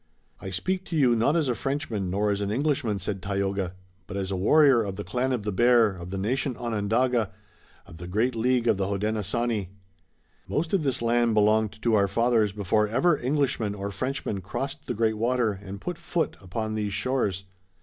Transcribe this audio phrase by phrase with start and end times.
[0.39, 3.75] "I speak to you not as a Frenchman nor as an Englishman," said Tayoga,
[4.07, 7.29] "but as a warrior of the clan of the Bear of the nation Onondaga,
[7.85, 9.69] of the great League of the Hodenosaunee.
[10.47, 14.95] Most of this land belonged to our fathers before ever Englishmen or Frenchmen crossed the
[14.95, 17.43] great water and put foot upon these shores.